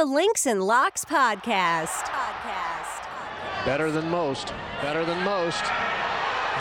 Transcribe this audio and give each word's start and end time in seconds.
the 0.00 0.06
Links 0.06 0.46
and 0.46 0.62
Locks 0.62 1.04
podcast. 1.04 2.04
Podcast. 2.04 3.04
Better 3.66 3.90
than 3.90 4.08
most. 4.08 4.54
Better 4.80 5.04
than 5.04 5.22
most. 5.24 5.62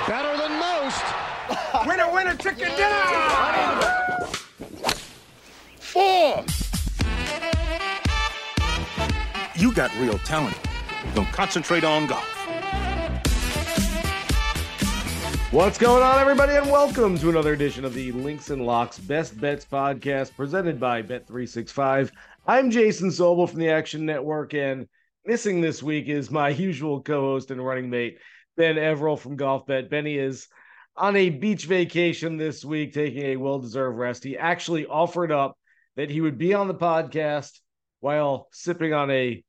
Better 0.06 0.36
than 0.36 0.60
most. 0.60 1.06
winner, 1.88 2.12
winner, 2.14 2.36
chicken 2.36 2.70
dinner! 2.76 4.28
Four! 5.80 6.44
You 9.56 9.72
got 9.72 9.98
real 10.00 10.18
talent. 10.18 10.58
Don't 11.16 11.32
concentrate 11.32 11.86
on 11.86 12.08
golf. 12.08 12.40
What's 15.52 15.80
going 15.80 16.04
on, 16.04 16.20
everybody, 16.20 16.54
and 16.54 16.70
welcome 16.70 17.18
to 17.18 17.30
another 17.30 17.54
edition 17.54 17.84
of 17.84 17.96
the 17.96 18.12
Links 18.12 18.52
and 18.52 18.68
Locks 18.68 19.00
Best 19.00 19.42
Bets 19.42 19.66
podcast 19.66 20.36
presented 20.36 20.80
by 20.80 21.02
Bet365. 21.02 22.12
I'm 22.48 22.72
Jason 22.72 23.10
Sobel 23.10 23.50
from 23.50 23.60
the 23.60 23.70
Action 23.70 24.06
Network, 24.06 24.54
and 24.54 24.88
missing 25.26 25.62
this 25.62 25.84
week 25.84 26.08
is 26.08 26.32
my 26.32 26.50
usual 26.50 27.02
co 27.02 27.22
host 27.22 27.52
and 27.52 27.64
running 27.64 27.90
mate, 27.90 28.18
Ben 28.58 28.76
Everill 28.76 29.20
from 29.20 29.36
Golf 29.36 29.68
Bet. 29.68 29.90
Benny 29.90 30.18
is 30.18 30.48
on 30.96 31.16
a 31.16 31.30
beach 31.30 31.66
vacation 31.66 32.38
this 32.38 32.66
week, 32.66 32.94
taking 32.94 33.24
a 33.24 33.36
well 33.36 33.60
deserved 33.60 33.98
rest. 33.98 34.24
He 34.24 34.38
actually 34.38 34.86
offered 34.86 35.32
up 35.32 35.58
that 35.96 36.10
he 36.10 36.22
would 36.22 36.38
be 36.38 36.54
on 36.54 36.68
the 36.68 36.74
podcast 36.74 37.60
while 38.00 38.48
sipping 38.52 38.94
on 38.94 39.12
a 39.12 39.44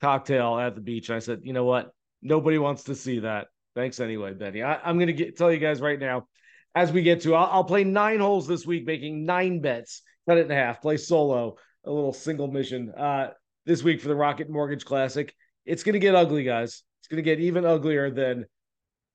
cocktail 0.00 0.58
at 0.58 0.74
the 0.74 0.80
beach. 0.80 1.10
I 1.10 1.18
said, 1.18 1.40
you 1.42 1.54
know 1.54 1.64
what? 1.64 1.90
Nobody 2.22 2.58
wants 2.58 2.84
to 2.84 2.94
see 2.94 3.20
that. 3.20 3.48
Thanks 3.74 4.00
anyway, 4.00 4.34
Benny. 4.34 4.62
I, 4.62 4.88
am 4.88 4.98
going 4.98 5.16
to 5.16 5.32
tell 5.32 5.50
you 5.50 5.58
guys 5.58 5.80
right 5.80 5.98
now, 5.98 6.28
as 6.74 6.92
we 6.92 7.02
get 7.02 7.22
to, 7.22 7.34
I'll, 7.34 7.50
I'll, 7.50 7.64
play 7.64 7.84
nine 7.84 8.20
holes 8.20 8.46
this 8.46 8.66
week, 8.66 8.86
making 8.86 9.24
nine 9.24 9.60
bets, 9.60 10.02
cut 10.28 10.38
it 10.38 10.44
in 10.44 10.50
half, 10.50 10.82
play 10.82 10.96
solo, 10.96 11.56
a 11.86 11.90
little 11.90 12.12
single 12.12 12.48
mission 12.48 12.90
uh, 12.96 13.30
this 13.66 13.82
week 13.82 14.00
for 14.00 14.08
the 14.08 14.14
Rocket 14.14 14.48
Mortgage 14.48 14.84
Classic. 14.84 15.34
It's 15.66 15.82
going 15.82 15.94
to 15.94 15.98
get 15.98 16.14
ugly, 16.14 16.44
guys. 16.44 16.82
It's 17.00 17.08
going 17.08 17.22
to 17.22 17.22
get 17.22 17.40
even 17.40 17.64
uglier 17.64 18.10
than 18.10 18.46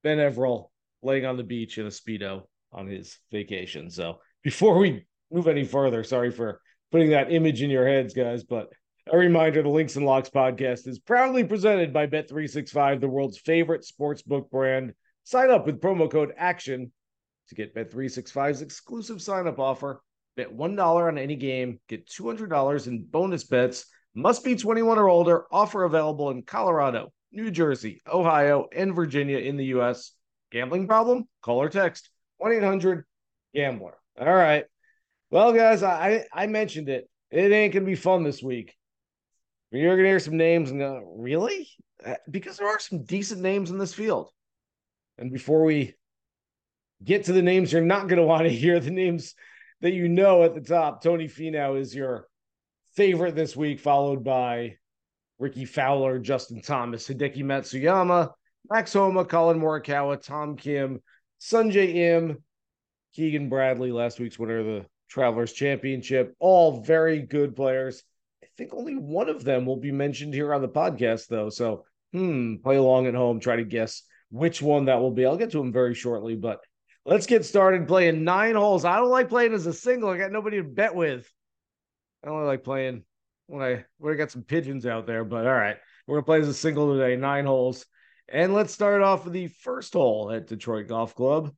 Ben 0.04 0.18
Everill 0.18 0.70
laying 1.02 1.26
on 1.26 1.38
the 1.38 1.44
beach 1.44 1.78
in 1.78 1.86
a 1.86 1.90
Speedo 1.90 2.44
on 2.72 2.88
his 2.88 3.18
vacation. 3.32 3.90
So 3.90 4.20
before 4.44 4.78
we 4.78 5.06
move 5.32 5.48
any 5.48 5.64
further, 5.64 6.04
sorry 6.04 6.32
for 6.32 6.62
putting 6.92 7.12
that 7.12 7.32
image 7.32 7.62
in 7.62 7.70
your 7.70 7.88
heads, 7.88 8.14
guys, 8.14 8.44
but 8.44 8.70
a 9.12 9.18
reminder 9.18 9.64
the 9.64 9.70
Links 9.70 9.96
and 9.96 10.06
Locks 10.06 10.30
podcast 10.30 10.88
is 10.88 11.00
proudly 11.00 11.44
presented 11.44 11.94
by 11.94 12.08
Bet365, 12.08 13.02
the 13.02 13.08
world's 13.08 13.40
favorite 13.40 13.86
sportsbook 13.86 14.50
brand. 14.52 14.94
Sign 15.24 15.50
up 15.50 15.66
with 15.66 15.82
promo 15.82 16.10
code 16.10 16.34
ACTION 16.38 16.92
to 17.50 17.56
get 17.56 17.76
Bet365's 17.76 18.62
exclusive 18.62 19.22
sign 19.22 19.48
up 19.48 19.60
offer. 19.60 20.02
Bet 20.40 20.56
$1 20.56 20.80
on 20.80 21.18
any 21.18 21.36
game, 21.36 21.82
get 21.90 22.08
$200 22.08 22.88
in 22.88 23.04
bonus 23.04 23.44
bets. 23.44 23.88
Must 24.16 24.42
be 24.42 24.56
21 24.56 24.98
or 24.98 25.10
older. 25.10 25.44
Offer 25.52 25.84
available 25.84 26.30
in 26.30 26.44
Colorado, 26.44 27.12
New 27.34 27.52
Jersey, 27.52 28.02
Ohio, 28.10 28.68
and 28.74 28.96
Virginia 28.96 29.38
in 29.38 29.58
the 29.58 29.66
U.S. 29.66 30.14
Gambling 30.50 30.88
problem? 30.88 31.28
Call 31.42 31.62
or 31.62 31.68
text 31.68 32.10
1 32.38 32.54
800 32.54 33.04
Gambler. 33.54 33.98
All 34.18 34.34
right. 34.34 34.64
Well, 35.30 35.52
guys, 35.52 35.84
I, 35.84 36.24
I 36.32 36.48
mentioned 36.48 36.88
it. 36.88 37.10
It 37.32 37.52
ain't 37.52 37.74
going 37.74 37.84
to 37.84 37.92
be 37.92 37.96
fun 37.96 38.24
this 38.24 38.42
week. 38.42 38.74
You're 39.72 39.98
going 39.98 40.06
to 40.06 40.10
hear 40.10 40.20
some 40.20 40.38
names 40.38 40.72
and 40.72 40.80
go, 40.80 41.16
really? 41.18 41.68
Uh, 42.06 42.14
because 42.32 42.56
there 42.56 42.70
are 42.70 42.80
some 42.80 43.04
decent 43.04 43.42
names 43.42 43.72
in 43.72 43.78
this 43.78 43.94
field. 43.94 44.30
And 45.18 45.34
before 45.34 45.66
we 45.66 45.96
get 47.04 47.26
to 47.26 47.34
the 47.34 47.42
names, 47.42 47.74
you're 47.74 47.82
not 47.82 48.08
going 48.08 48.22
to 48.22 48.26
want 48.26 48.44
to 48.44 48.50
hear 48.50 48.80
the 48.80 48.90
names 48.90 49.36
that 49.82 49.94
you 49.94 50.08
know 50.08 50.44
at 50.44 50.56
the 50.56 50.62
top. 50.62 51.02
Tony 51.02 51.28
Finau 51.28 51.80
is 51.80 51.96
your 51.96 52.28
favorite 52.96 53.36
this 53.36 53.56
week, 53.56 53.80
followed 53.80 54.24
by 54.24 54.76
Rickie 55.38 55.66
Fowler, 55.66 56.20
Justin 56.20 56.62
Thomas, 56.62 57.08
Hideki 57.08 57.44
Matsuyama, 57.44 58.32
Max 58.70 58.94
Homa, 58.94 59.26
Collin 59.26 59.60
Morikawa, 59.60 60.22
Tom 60.22 60.58
Kim, 60.58 61.02
Sungjae 61.40 61.96
Im, 61.96 62.44
Keegan 63.16 63.50
Bradley, 63.50 63.92
last 63.92 64.20
week's 64.20 64.38
winner 64.38 64.60
of 64.60 64.66
the 64.66 64.86
Travelers 65.10 65.54
Championship. 65.54 66.36
All 66.40 66.82
very 66.82 67.22
good 67.22 67.56
players 67.56 68.04
I 68.44 68.48
think 68.58 68.74
only 68.74 68.96
one 68.96 69.30
of 69.30 69.44
them 69.44 69.66
will 69.66 69.78
be 69.78 69.92
mentioned 69.92 70.34
here 70.34 70.54
on 70.54 70.62
the 70.62 70.70
podcast, 70.70 71.28
though. 71.28 71.50
So, 71.50 71.86
hmm, 72.14 72.56
play 72.58 72.78
along 72.78 73.08
at 73.08 73.16
home, 73.16 73.40
try 73.40 73.58
to 73.58 73.64
guess 73.64 74.04
which 74.32 74.62
one 74.62 74.86
that 74.86 75.00
will 75.00 75.12
be. 75.12 75.26
I'll 75.26 75.38
get 75.38 75.52
to 75.52 75.58
them 75.58 75.72
very 75.72 75.94
shortly, 75.94 76.36
but 76.36 76.60
let's 77.06 77.26
get 77.26 77.46
started 77.46 77.88
playing 77.88 78.24
nine 78.24 78.56
holes. 78.56 78.86
I 78.86 78.98
don't 78.98 79.10
like 79.10 79.30
playing 79.30 79.54
as 79.54 79.66
a 79.66 79.74
single. 79.74 80.10
I 80.10 80.18
got 80.18 80.32
nobody 80.32 80.58
to 80.58 80.64
bet 80.64 80.96
with. 80.96 81.32
I 82.24 82.30
only 82.30 82.46
like 82.46 82.64
playing 82.64 83.04
when 83.48 83.62
I 83.62 83.86
I 84.06 84.14
got 84.16 84.32
some 84.32 84.44
pigeons 84.44 84.86
out 84.86 85.08
there, 85.08 85.24
but 85.24 85.46
all 85.46 85.54
right. 85.54 85.78
We're 86.08 86.18
gonna 86.18 86.26
play 86.26 86.42
as 86.42 86.48
a 86.48 86.54
single 86.54 86.94
today, 86.94 87.16
nine 87.16 87.46
holes. 87.46 87.86
And 88.32 88.54
let's 88.54 88.74
start 88.74 89.02
off 89.02 89.26
with 89.26 89.34
the 89.34 89.48
first 89.48 89.94
hole 89.94 90.32
at 90.32 90.48
Detroit 90.48 90.88
Golf 90.88 91.16
Club. 91.16 91.54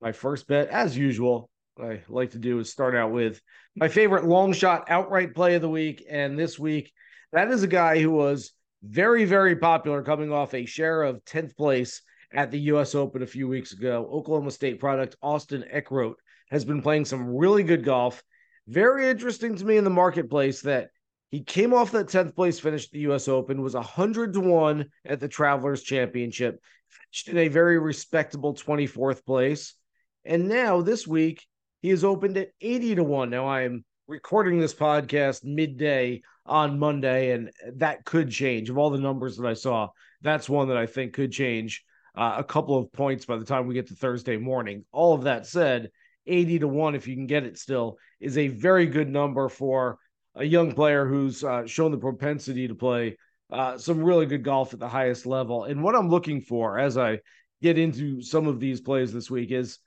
My 0.00 0.12
first 0.12 0.46
bet, 0.46 0.68
as 0.68 0.96
usual, 0.96 1.48
I 1.80 2.02
like 2.08 2.30
to 2.32 2.38
do 2.38 2.58
is 2.58 2.70
start 2.70 2.94
out 2.94 3.12
with 3.12 3.40
my 3.74 3.88
favorite 3.88 4.24
long 4.24 4.52
shot 4.52 4.88
outright 4.88 5.34
play 5.34 5.54
of 5.54 5.62
the 5.62 5.68
week. 5.68 6.04
And 6.08 6.38
this 6.38 6.58
week, 6.58 6.92
that 7.32 7.50
is 7.50 7.62
a 7.62 7.68
guy 7.68 8.00
who 8.00 8.10
was 8.10 8.52
very, 8.82 9.24
very 9.24 9.56
popular 9.56 10.02
coming 10.02 10.32
off 10.32 10.54
a 10.54 10.64
share 10.64 11.02
of 11.02 11.24
10th 11.24 11.56
place 11.56 12.02
at 12.36 12.50
the 12.50 12.60
US 12.60 12.94
Open 12.94 13.22
a 13.22 13.26
few 13.26 13.48
weeks 13.48 13.72
ago. 13.72 14.08
Oklahoma 14.12 14.50
State 14.50 14.78
product 14.78 15.16
Austin 15.22 15.64
Eckroat 15.74 16.14
has 16.50 16.64
been 16.64 16.82
playing 16.82 17.06
some 17.06 17.34
really 17.34 17.62
good 17.62 17.82
golf. 17.82 18.22
Very 18.68 19.08
interesting 19.08 19.56
to 19.56 19.64
me 19.64 19.78
in 19.78 19.84
the 19.84 19.90
marketplace 19.90 20.60
that 20.60 20.90
he 21.30 21.42
came 21.42 21.72
off 21.72 21.92
that 21.92 22.08
10th 22.08 22.36
place 22.36 22.60
finish 22.60 22.84
at 22.84 22.90
the 22.92 23.10
US 23.10 23.26
Open, 23.26 23.62
was 23.62 23.74
100 23.74 24.34
to 24.34 24.40
1 24.40 24.84
at 25.06 25.18
the 25.18 25.28
Travelers 25.28 25.82
Championship, 25.82 26.60
finished 26.88 27.28
in 27.28 27.38
a 27.38 27.48
very 27.48 27.78
respectable 27.78 28.54
24th 28.54 29.24
place. 29.24 29.74
And 30.24 30.46
now 30.46 30.82
this 30.82 31.06
week, 31.06 31.44
he 31.80 31.90
is 31.90 32.04
opened 32.04 32.36
at 32.36 32.50
80 32.60 32.96
to 32.96 33.04
1. 33.04 33.30
Now 33.30 33.46
I 33.46 33.62
am 33.62 33.84
recording 34.06 34.60
this 34.60 34.74
podcast 34.74 35.42
midday 35.42 36.22
on 36.44 36.78
Monday, 36.78 37.32
and 37.32 37.50
that 37.76 38.04
could 38.04 38.30
change. 38.30 38.68
Of 38.68 38.76
all 38.76 38.90
the 38.90 38.98
numbers 38.98 39.36
that 39.38 39.46
I 39.46 39.54
saw, 39.54 39.88
that's 40.20 40.48
one 40.48 40.68
that 40.68 40.76
I 40.76 40.86
think 40.86 41.14
could 41.14 41.32
change 41.32 41.82
uh, 42.16 42.34
a 42.38 42.44
couple 42.44 42.78
of 42.78 42.92
points 42.92 43.26
by 43.26 43.36
the 43.36 43.44
time 43.44 43.66
we 43.66 43.74
get 43.74 43.88
to 43.88 43.94
Thursday 43.94 44.36
morning. 44.36 44.84
All 44.92 45.14
of 45.14 45.24
that 45.24 45.46
said, 45.46 45.90
80 46.26 46.60
to 46.60 46.68
1, 46.68 46.94
if 46.94 47.06
you 47.06 47.14
can 47.14 47.26
get 47.26 47.44
it 47.44 47.58
still, 47.58 47.98
is 48.20 48.38
a 48.38 48.48
very 48.48 48.86
good 48.86 49.08
number 49.08 49.48
for 49.48 49.98
a 50.34 50.44
young 50.44 50.72
player 50.72 51.06
who's 51.06 51.44
uh, 51.44 51.66
shown 51.66 51.92
the 51.92 51.98
propensity 51.98 52.68
to 52.68 52.74
play 52.74 53.16
uh, 53.50 53.78
some 53.78 54.02
really 54.02 54.26
good 54.26 54.42
golf 54.42 54.72
at 54.72 54.80
the 54.80 54.88
highest 54.88 55.26
level. 55.26 55.64
And 55.64 55.82
what 55.82 55.94
I'm 55.94 56.08
looking 56.08 56.40
for 56.40 56.78
as 56.78 56.98
I 56.98 57.20
get 57.62 57.78
into 57.78 58.20
some 58.22 58.46
of 58.46 58.60
these 58.60 58.80
plays 58.80 59.12
this 59.12 59.30
week 59.30 59.50
is 59.50 59.78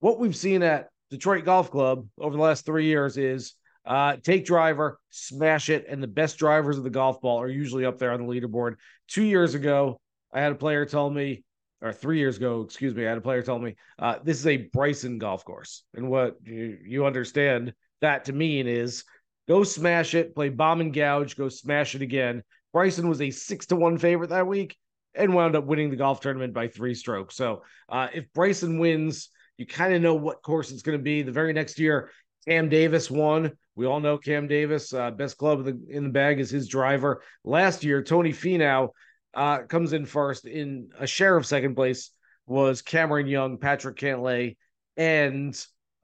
what 0.00 0.18
we've 0.18 0.36
seen 0.36 0.62
at 0.62 0.88
Detroit 1.10 1.44
Golf 1.44 1.70
Club 1.70 2.06
over 2.18 2.36
the 2.36 2.42
last 2.42 2.64
three 2.64 2.86
years 2.86 3.16
is 3.16 3.54
uh, 3.84 4.16
take 4.22 4.46
driver, 4.46 4.98
smash 5.10 5.68
it, 5.68 5.86
and 5.88 6.02
the 6.02 6.06
best 6.08 6.38
drivers 6.38 6.78
of 6.78 6.84
the 6.84 6.90
golf 6.90 7.20
ball 7.20 7.40
are 7.40 7.48
usually 7.48 7.84
up 7.84 7.98
there 7.98 8.12
on 8.12 8.24
the 8.24 8.32
leaderboard. 8.32 8.76
Two 9.08 9.24
years 9.24 9.54
ago, 9.54 10.00
I 10.32 10.40
had 10.40 10.52
a 10.52 10.56
player 10.56 10.86
tell 10.86 11.10
me, 11.10 11.44
or 11.82 11.92
three 11.92 12.18
years 12.18 12.36
ago, 12.36 12.62
excuse 12.62 12.94
me, 12.94 13.04
I 13.04 13.08
had 13.08 13.18
a 13.18 13.22
player 13.22 13.42
tell 13.42 13.58
me, 13.58 13.74
uh, 13.98 14.16
this 14.22 14.38
is 14.38 14.46
a 14.46 14.56
Bryson 14.56 15.18
golf 15.18 15.44
course. 15.44 15.82
And 15.94 16.08
what 16.08 16.36
you, 16.44 16.78
you 16.84 17.06
understand 17.06 17.74
that 18.00 18.26
to 18.26 18.32
mean 18.32 18.68
is 18.68 19.04
go 19.48 19.64
smash 19.64 20.14
it, 20.14 20.34
play 20.34 20.48
bomb 20.48 20.80
and 20.80 20.94
gouge, 20.94 21.36
go 21.36 21.48
smash 21.48 21.94
it 21.94 22.02
again. 22.02 22.42
Bryson 22.72 23.08
was 23.08 23.20
a 23.20 23.30
six 23.30 23.66
to 23.66 23.76
one 23.76 23.98
favorite 23.98 24.30
that 24.30 24.46
week 24.46 24.76
and 25.14 25.34
wound 25.34 25.56
up 25.56 25.64
winning 25.64 25.90
the 25.90 25.96
golf 25.96 26.20
tournament 26.20 26.54
by 26.54 26.68
three 26.68 26.94
strokes. 26.94 27.34
So 27.34 27.64
uh, 27.88 28.08
if 28.14 28.32
Bryson 28.32 28.78
wins, 28.78 29.28
you 29.58 29.66
kind 29.66 29.92
of 29.92 30.00
know 30.00 30.14
what 30.14 30.42
course 30.42 30.70
it's 30.70 30.82
going 30.82 30.98
to 30.98 31.02
be. 31.02 31.22
The 31.22 31.32
very 31.32 31.52
next 31.52 31.78
year, 31.78 32.10
Cam 32.48 32.68
Davis 32.68 33.10
won. 33.10 33.52
We 33.74 33.86
all 33.86 34.00
know 34.00 34.18
Cam 34.18 34.46
Davis, 34.46 34.92
uh, 34.94 35.10
best 35.10 35.36
club 35.36 35.60
in 35.60 35.64
the, 35.64 35.96
in 35.96 36.04
the 36.04 36.10
bag 36.10 36.40
is 36.40 36.50
his 36.50 36.68
driver. 36.68 37.22
Last 37.44 37.84
year, 37.84 38.02
Tony 38.02 38.32
Finau 38.32 38.90
uh, 39.34 39.58
comes 39.62 39.92
in 39.92 40.06
first 40.06 40.46
in 40.46 40.90
a 40.98 41.06
share 41.06 41.36
of 41.36 41.46
second 41.46 41.74
place 41.74 42.10
was 42.46 42.82
Cameron 42.82 43.26
Young, 43.26 43.58
Patrick 43.58 43.96
Cantlay, 43.96 44.56
and 44.96 45.54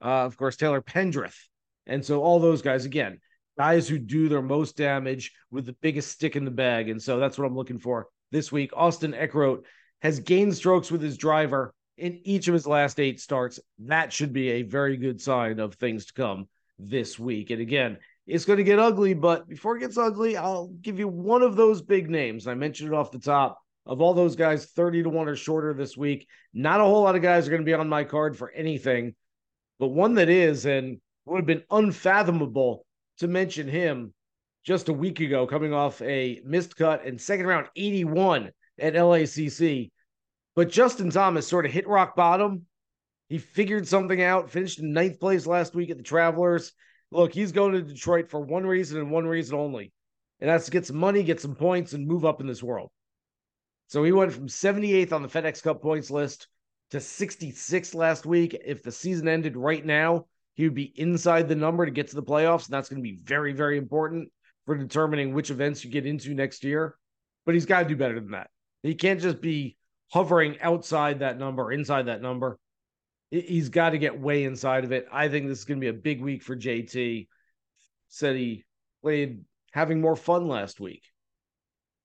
uh, 0.01 0.25
of 0.25 0.37
course 0.37 0.55
Taylor 0.55 0.81
Pendrith. 0.81 1.37
And 1.85 2.05
so 2.05 2.21
all 2.21 2.39
those 2.39 2.61
guys 2.61 2.85
again, 2.85 3.19
guys 3.57 3.87
who 3.87 3.97
do 3.99 4.29
their 4.29 4.41
most 4.41 4.77
damage 4.77 5.33
with 5.51 5.65
the 5.65 5.75
biggest 5.81 6.11
stick 6.11 6.35
in 6.35 6.45
the 6.45 6.51
bag. 6.51 6.89
And 6.89 7.01
so 7.01 7.19
that's 7.19 7.37
what 7.37 7.45
I'm 7.45 7.55
looking 7.55 7.79
for 7.79 8.07
this 8.31 8.51
week. 8.51 8.71
Austin 8.75 9.13
Eckroat 9.13 9.65
has 10.01 10.19
gained 10.19 10.55
strokes 10.55 10.91
with 10.91 11.01
his 11.01 11.17
driver 11.17 11.73
in 11.97 12.21
each 12.23 12.47
of 12.47 12.53
his 12.53 12.67
last 12.67 12.99
eight 12.99 13.19
starts. 13.19 13.59
That 13.79 14.13
should 14.13 14.33
be 14.33 14.49
a 14.49 14.61
very 14.61 14.97
good 14.97 15.19
sign 15.19 15.59
of 15.59 15.75
things 15.75 16.05
to 16.05 16.13
come 16.13 16.47
this 16.77 17.19
week. 17.19 17.49
And 17.49 17.61
again, 17.61 17.97
it's 18.29 18.45
going 18.45 18.57
to 18.57 18.63
get 18.63 18.79
ugly, 18.79 19.13
but 19.13 19.49
before 19.49 19.75
it 19.75 19.79
gets 19.79 19.97
ugly, 19.97 20.37
I'll 20.37 20.67
give 20.81 20.99
you 20.99 21.07
one 21.07 21.41
of 21.41 21.55
those 21.55 21.81
big 21.81 22.09
names. 22.09 22.47
I 22.47 22.53
mentioned 22.53 22.93
it 22.93 22.95
off 22.95 23.11
the 23.11 23.19
top. 23.19 23.59
Of 23.85 24.01
all 24.01 24.13
those 24.13 24.35
guys, 24.35 24.65
30 24.65 25.03
to 25.03 25.09
1 25.09 25.27
or 25.27 25.35
shorter 25.35 25.73
this 25.73 25.97
week. 25.97 26.27
Not 26.53 26.79
a 26.79 26.83
whole 26.83 27.01
lot 27.01 27.15
of 27.15 27.23
guys 27.23 27.47
are 27.47 27.49
going 27.49 27.63
to 27.63 27.65
be 27.65 27.73
on 27.73 27.89
my 27.89 28.03
card 28.03 28.37
for 28.37 28.51
anything, 28.51 29.15
but 29.79 29.87
one 29.87 30.13
that 30.15 30.29
is 30.29 30.67
and 30.67 30.99
would 31.25 31.37
have 31.37 31.47
been 31.47 31.63
unfathomable 31.71 32.85
to 33.17 33.27
mention 33.27 33.67
him 33.67 34.13
just 34.63 34.89
a 34.89 34.93
week 34.93 35.21
ago, 35.21 35.47
coming 35.47 35.73
off 35.73 36.01
a 36.03 36.39
missed 36.45 36.75
cut 36.75 37.03
and 37.03 37.19
second 37.19 37.47
round 37.47 37.67
81 37.75 38.51
at 38.79 38.93
LACC. 38.93 39.89
But 40.55 40.69
Justin 40.69 41.09
Thomas 41.09 41.47
sort 41.47 41.65
of 41.65 41.71
hit 41.71 41.87
rock 41.87 42.15
bottom. 42.15 42.67
He 43.27 43.39
figured 43.39 43.87
something 43.87 44.21
out, 44.21 44.51
finished 44.51 44.77
in 44.77 44.93
ninth 44.93 45.19
place 45.19 45.47
last 45.47 45.73
week 45.73 45.89
at 45.89 45.97
the 45.97 46.03
Travelers. 46.03 46.73
Look, 47.11 47.33
he's 47.33 47.51
going 47.51 47.73
to 47.73 47.81
Detroit 47.81 48.29
for 48.29 48.39
one 48.39 48.65
reason 48.65 48.99
and 48.99 49.11
one 49.11 49.25
reason 49.25 49.57
only, 49.57 49.91
and 50.39 50.49
that's 50.49 50.65
to 50.65 50.71
get 50.71 50.85
some 50.85 50.97
money, 50.97 51.23
get 51.23 51.41
some 51.41 51.55
points, 51.55 51.93
and 51.93 52.07
move 52.07 52.25
up 52.25 52.41
in 52.41 52.47
this 52.47 52.61
world. 52.61 52.89
So 53.87 54.03
he 54.03 54.11
went 54.11 54.31
from 54.31 54.47
78th 54.47 55.11
on 55.11 55.23
the 55.23 55.27
FedEx 55.27 55.63
Cup 55.63 55.81
points 55.81 56.11
list 56.11 56.47
to 56.91 56.99
66 56.99 57.95
last 57.95 58.25
week. 58.25 58.55
If 58.63 58.83
the 58.83 58.91
season 58.91 59.27
ended 59.27 59.57
right 59.57 59.83
now, 59.83 60.25
he 60.53 60.65
would 60.65 60.75
be 60.75 60.93
inside 60.95 61.47
the 61.47 61.55
number 61.55 61.85
to 61.85 61.91
get 61.91 62.09
to 62.09 62.15
the 62.15 62.23
playoffs, 62.23 62.65
and 62.65 62.73
that's 62.73 62.89
going 62.89 63.01
to 63.01 63.09
be 63.09 63.19
very, 63.23 63.53
very 63.53 63.77
important 63.77 64.29
for 64.65 64.77
determining 64.77 65.33
which 65.33 65.49
events 65.49 65.83
you 65.83 65.89
get 65.89 66.05
into 66.05 66.35
next 66.35 66.63
year. 66.63 66.95
But 67.45 67.55
he's 67.55 67.65
got 67.65 67.83
to 67.83 67.87
do 67.87 67.95
better 67.95 68.19
than 68.19 68.31
that. 68.31 68.49
He 68.83 68.93
can't 68.93 69.21
just 69.21 69.41
be 69.41 69.77
hovering 70.11 70.59
outside 70.61 71.19
that 71.19 71.39
number, 71.39 71.71
inside 71.71 72.07
that 72.07 72.21
number. 72.21 72.59
He's 73.31 73.69
got 73.69 73.91
to 73.91 73.99
get 73.99 74.19
way 74.19 74.43
inside 74.43 74.83
of 74.83 74.91
it. 74.91 75.07
I 75.11 75.27
think 75.29 75.47
this 75.47 75.59
is 75.59 75.65
going 75.65 75.79
to 75.79 75.83
be 75.83 75.89
a 75.89 76.01
big 76.01 76.21
week 76.21 76.41
for 76.41 76.55
JT. 76.55 77.27
Said 78.07 78.35
he 78.35 78.63
played 79.03 79.43
having 79.71 80.01
more 80.01 80.15
fun 80.15 80.47
last 80.47 80.79
week. 80.79 81.03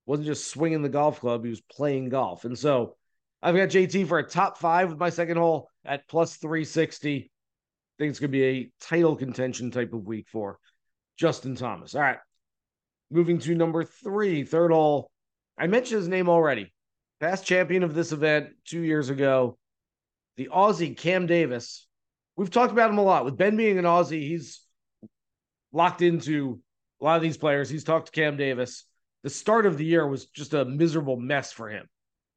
Wasn't 0.07 0.27
just 0.27 0.49
swinging 0.49 0.83
the 0.83 0.91
golf 0.91 1.21
club, 1.21 1.45
he 1.45 1.51
was 1.51 1.63
playing 1.63 2.11
golf. 2.11 2.45
And 2.45 2.59
so 2.59 2.97
I've 3.43 3.57
got 3.57 3.71
JT 3.71 4.07
for 4.07 4.19
a 4.19 4.29
top 4.29 4.59
five 4.59 4.91
with 4.91 4.99
my 4.99 5.09
second 5.09 5.39
hole 5.39 5.71
at 5.85 6.07
plus 6.09 6.37
360. 6.37 7.17
I 7.17 7.23
think 7.99 8.11
it's 8.11 8.21
going 8.21 8.31
to 8.31 8.39
be 8.39 8.45
a 8.45 8.71
title 8.81 9.17
contention 9.17 9.71
type 9.71 9.93
of 9.93 10.07
week 10.07 10.29
for 10.29 10.59
Justin 11.17 11.55
Thomas. 11.55 11.95
All 11.95 12.03
right. 12.03 12.19
Moving 13.11 13.39
to 13.39 13.55
number 13.55 13.85
three, 13.85 14.45
third 14.45 14.73
hole. 14.73 15.11
I 15.57 15.69
mentioned 15.69 16.01
his 16.01 16.09
name 16.09 16.29
already. 16.29 16.73
Past 17.21 17.47
champion 17.47 17.83
of 17.83 17.95
this 17.95 18.13
event 18.13 18.49
two 18.65 18.81
years 18.81 19.09
ago, 19.09 19.57
the 20.37 20.49
Aussie 20.53 20.97
Cam 20.97 21.27
Davis. 21.27 21.87
We've 22.37 22.51
talked 22.51 22.73
about 22.73 22.91
him 22.91 22.99
a 22.99 23.03
lot. 23.03 23.25
With 23.25 23.37
Ben 23.37 23.57
being 23.57 23.79
an 23.79 23.85
Aussie, 23.85 24.29
he's 24.29 24.63
locked 25.73 26.03
into 26.03 26.61
a 27.01 27.05
lot 27.05 27.17
of 27.17 27.23
these 27.23 27.37
players. 27.37 27.71
He's 27.71 27.85
talked 27.85 28.07
to 28.07 28.13
Cam 28.13 28.37
Davis. 28.37 28.85
The 29.23 29.31
start 29.31 29.67
of 29.67 29.79
the 29.79 29.85
year 29.85 30.07
was 30.07 30.27
just 30.27 30.55
a 30.55 30.65
miserable 30.65 31.17
mess 31.17 31.53
for 31.53 31.69
him. 31.69 31.89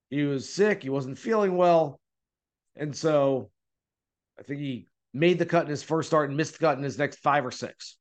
He 0.09 0.23
was 0.23 0.49
sick, 0.49 0.83
he 0.83 0.89
wasn't 0.89 1.17
feeling 1.17 1.57
well. 1.57 1.99
And 2.75 2.95
so 2.95 3.49
I 4.39 4.43
think 4.43 4.59
he 4.59 4.87
made 5.13 5.39
the 5.39 5.45
cut 5.45 5.65
in 5.65 5.69
his 5.69 5.83
first 5.83 6.07
start 6.07 6.29
and 6.29 6.37
missed 6.37 6.53
the 6.53 6.59
cut 6.59 6.77
in 6.77 6.83
his 6.83 6.97
next 6.97 7.19
five 7.19 7.45
or 7.45 7.51
six. 7.51 7.97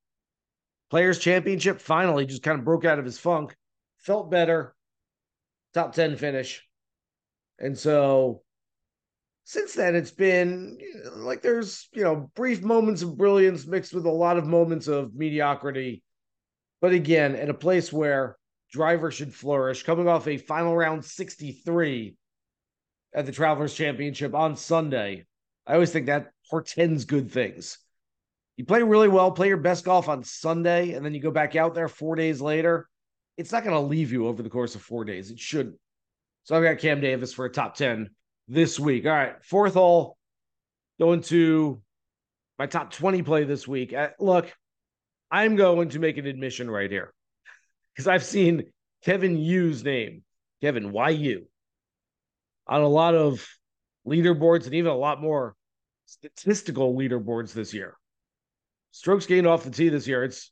Players 0.90 1.18
Championship 1.18 1.80
finally 1.80 2.26
just 2.26 2.42
kind 2.42 2.58
of 2.58 2.64
broke 2.64 2.84
out 2.84 2.98
of 2.98 3.04
his 3.04 3.18
funk, 3.18 3.56
felt 3.98 4.30
better, 4.30 4.74
top 5.74 5.94
10 5.94 6.16
finish. 6.16 6.64
And 7.58 7.76
so 7.76 8.42
since 9.46 9.74
then 9.74 9.94
it's 9.94 10.10
been 10.10 10.76
like 11.14 11.40
there's 11.40 11.88
you 11.92 12.02
know 12.02 12.28
brief 12.34 12.64
moments 12.64 13.02
of 13.02 13.16
brilliance 13.16 13.64
mixed 13.64 13.94
with 13.94 14.04
a 14.04 14.10
lot 14.10 14.36
of 14.36 14.44
moments 14.44 14.88
of 14.88 15.14
mediocrity. 15.14 16.02
But 16.80 16.92
again 16.92 17.36
at 17.36 17.48
a 17.48 17.54
place 17.54 17.92
where 17.92 18.36
driver 18.72 19.12
should 19.12 19.32
flourish 19.32 19.84
coming 19.84 20.08
off 20.08 20.26
a 20.26 20.36
final 20.36 20.76
round 20.76 21.04
63 21.04 22.16
at 23.14 23.24
the 23.24 23.30
travelers 23.30 23.72
championship 23.72 24.34
on 24.34 24.56
sunday 24.56 25.24
i 25.64 25.74
always 25.74 25.92
think 25.92 26.06
that 26.06 26.32
portends 26.50 27.06
good 27.06 27.30
things. 27.30 27.78
You 28.56 28.64
play 28.64 28.82
really 28.82 29.08
well 29.08 29.30
play 29.30 29.46
your 29.46 29.58
best 29.58 29.84
golf 29.84 30.08
on 30.08 30.24
sunday 30.24 30.94
and 30.94 31.06
then 31.06 31.14
you 31.14 31.20
go 31.20 31.30
back 31.30 31.54
out 31.54 31.72
there 31.72 31.86
four 31.86 32.16
days 32.16 32.40
later 32.40 32.88
it's 33.36 33.52
not 33.52 33.62
going 33.62 33.76
to 33.76 33.80
leave 33.80 34.10
you 34.10 34.26
over 34.26 34.42
the 34.42 34.50
course 34.50 34.74
of 34.74 34.82
four 34.82 35.04
days. 35.04 35.30
It 35.30 35.38
shouldn't. 35.38 35.76
So 36.42 36.56
i've 36.56 36.64
got 36.64 36.78
cam 36.78 37.00
davis 37.00 37.32
for 37.32 37.44
a 37.44 37.52
top 37.52 37.76
10 37.76 38.10
this 38.48 38.78
week. 38.78 39.06
All 39.06 39.12
right, 39.12 39.34
fourth 39.44 39.74
hole, 39.74 40.16
going 40.98 41.20
to 41.22 41.80
my 42.58 42.66
top 42.66 42.92
20 42.92 43.22
play 43.22 43.44
this 43.44 43.66
week. 43.66 43.92
Uh, 43.92 44.10
look, 44.18 44.52
I'm 45.30 45.56
going 45.56 45.90
to 45.90 45.98
make 45.98 46.16
an 46.16 46.26
admission 46.26 46.70
right 46.70 46.90
here 46.90 47.12
because 47.94 48.06
I've 48.06 48.24
seen 48.24 48.64
Kevin 49.04 49.36
Yu's 49.36 49.84
name, 49.84 50.22
Kevin 50.60 50.94
YU, 50.94 51.46
on 52.66 52.82
a 52.82 52.88
lot 52.88 53.14
of 53.14 53.46
leaderboards 54.06 54.66
and 54.66 54.74
even 54.74 54.90
a 54.90 54.96
lot 54.96 55.20
more 55.20 55.54
statistical 56.06 56.94
leaderboards 56.94 57.52
this 57.52 57.74
year. 57.74 57.96
Strokes 58.92 59.26
gained 59.26 59.46
off 59.46 59.64
the 59.64 59.70
tee 59.70 59.88
this 59.88 60.06
year. 60.06 60.24
It's 60.24 60.50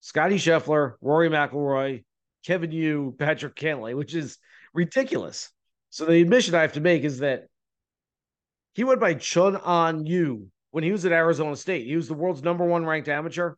Scotty 0.00 0.36
Scheffler, 0.36 0.94
Rory 1.00 1.28
McIlroy, 1.28 2.04
Kevin 2.44 2.72
Yu, 2.72 3.14
Patrick 3.18 3.54
Cantlay, 3.54 3.96
which 3.96 4.14
is 4.14 4.38
ridiculous. 4.72 5.50
So 5.90 6.04
the 6.04 6.22
admission 6.22 6.54
I 6.54 6.62
have 6.62 6.74
to 6.74 6.80
make 6.80 7.02
is 7.02 7.18
that 7.18 7.46
he 8.72 8.84
went 8.84 9.00
by 9.00 9.14
Chun 9.14 9.56
An 9.56 10.06
Yu 10.06 10.48
when 10.70 10.84
he 10.84 10.92
was 10.92 11.04
at 11.04 11.12
Arizona 11.12 11.56
State. 11.56 11.86
He 11.86 11.96
was 11.96 12.08
the 12.08 12.14
world's 12.14 12.42
number 12.42 12.64
one 12.64 12.86
ranked 12.86 13.08
amateur 13.08 13.54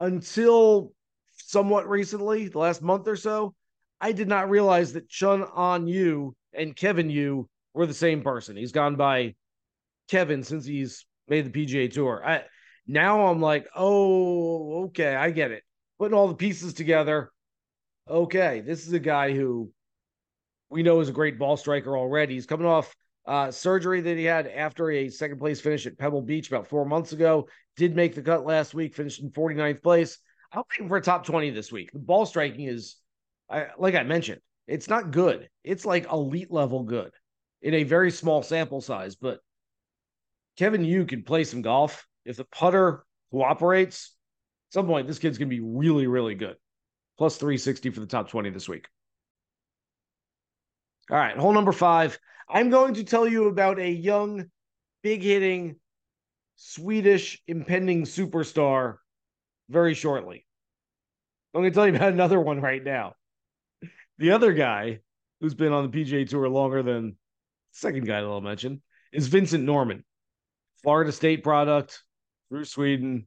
until 0.00 0.92
somewhat 1.36 1.88
recently, 1.88 2.48
the 2.48 2.58
last 2.58 2.80
month 2.80 3.08
or 3.08 3.16
so. 3.16 3.54
I 4.00 4.12
did 4.12 4.28
not 4.28 4.50
realize 4.50 4.92
that 4.92 5.08
Chun 5.08 5.44
An 5.56 5.86
Yu 5.88 6.34
and 6.52 6.76
Kevin 6.76 7.10
Yu 7.10 7.48
were 7.74 7.86
the 7.86 7.94
same 7.94 8.22
person. 8.22 8.56
He's 8.56 8.72
gone 8.72 8.94
by 8.94 9.34
Kevin 10.08 10.44
since 10.44 10.64
he's 10.64 11.06
made 11.28 11.52
the 11.52 11.66
PGA 11.66 11.92
Tour. 11.92 12.22
I 12.24 12.44
now 12.86 13.26
I'm 13.26 13.40
like, 13.40 13.66
oh, 13.74 14.84
okay, 14.84 15.16
I 15.16 15.30
get 15.30 15.50
it. 15.50 15.62
Putting 15.98 16.14
all 16.14 16.28
the 16.28 16.34
pieces 16.34 16.74
together. 16.74 17.30
Okay, 18.08 18.60
this 18.60 18.86
is 18.86 18.92
a 18.92 18.98
guy 18.98 19.32
who 19.32 19.72
we 20.74 20.82
know 20.82 20.98
is 20.98 21.08
a 21.08 21.12
great 21.12 21.38
ball 21.38 21.56
striker 21.56 21.96
already. 21.96 22.34
He's 22.34 22.46
coming 22.46 22.66
off 22.66 22.94
uh, 23.26 23.52
surgery 23.52 24.00
that 24.00 24.18
he 24.18 24.24
had 24.24 24.48
after 24.48 24.90
a 24.90 25.08
second 25.08 25.38
place 25.38 25.60
finish 25.60 25.86
at 25.86 25.96
Pebble 25.96 26.20
Beach 26.20 26.48
about 26.48 26.66
four 26.66 26.84
months 26.84 27.12
ago. 27.12 27.48
Did 27.76 27.94
make 27.94 28.16
the 28.16 28.22
cut 28.22 28.44
last 28.44 28.74
week, 28.74 28.92
finished 28.92 29.22
in 29.22 29.30
49th 29.30 29.84
place. 29.84 30.18
I'm 30.52 30.58
looking 30.58 30.88
for 30.88 30.96
a 30.96 31.00
top 31.00 31.24
20 31.24 31.50
this 31.50 31.70
week. 31.70 31.92
The 31.92 32.00
ball 32.00 32.26
striking 32.26 32.66
is, 32.66 32.96
I, 33.48 33.66
like 33.78 33.94
I 33.94 34.02
mentioned, 34.02 34.40
it's 34.66 34.88
not 34.88 35.12
good. 35.12 35.48
It's 35.62 35.86
like 35.86 36.10
elite 36.10 36.50
level 36.50 36.82
good 36.82 37.12
in 37.62 37.74
a 37.74 37.84
very 37.84 38.10
small 38.10 38.42
sample 38.42 38.80
size. 38.80 39.14
But 39.14 39.38
Kevin 40.58 40.84
Yu 40.84 41.04
can 41.04 41.22
play 41.22 41.44
some 41.44 41.62
golf. 41.62 42.04
If 42.24 42.36
the 42.36 42.46
putter 42.46 43.04
cooperates, 43.30 44.16
at 44.70 44.74
some 44.74 44.86
point, 44.86 45.06
this 45.06 45.20
kid's 45.20 45.38
going 45.38 45.50
to 45.50 45.56
be 45.56 45.62
really, 45.64 46.08
really 46.08 46.34
good. 46.34 46.56
Plus 47.16 47.36
360 47.36 47.90
for 47.90 48.00
the 48.00 48.06
top 48.06 48.28
20 48.28 48.50
this 48.50 48.68
week. 48.68 48.88
All 51.10 51.18
right, 51.18 51.36
hole 51.36 51.52
number 51.52 51.72
five. 51.72 52.18
I'm 52.48 52.70
going 52.70 52.94
to 52.94 53.04
tell 53.04 53.26
you 53.28 53.48
about 53.48 53.78
a 53.78 53.90
young, 53.90 54.46
big 55.02 55.22
hitting 55.22 55.76
Swedish 56.56 57.42
impending 57.46 58.04
superstar 58.04 58.96
very 59.68 59.94
shortly. 59.94 60.46
I'm 61.52 61.60
going 61.60 61.72
to 61.72 61.74
tell 61.74 61.86
you 61.86 61.94
about 61.94 62.12
another 62.12 62.40
one 62.40 62.60
right 62.60 62.82
now. 62.82 63.14
The 64.18 64.30
other 64.30 64.52
guy 64.52 65.00
who's 65.40 65.54
been 65.54 65.72
on 65.72 65.90
the 65.90 66.04
PGA 66.04 66.28
Tour 66.28 66.48
longer 66.48 66.82
than 66.82 67.10
the 67.10 67.16
second 67.72 68.06
guy 68.06 68.20
that 68.20 68.26
I'll 68.26 68.40
mention 68.40 68.80
is 69.12 69.26
Vincent 69.26 69.64
Norman, 69.64 70.04
Florida 70.82 71.12
State 71.12 71.42
product 71.42 72.02
through 72.48 72.64
Sweden. 72.64 73.26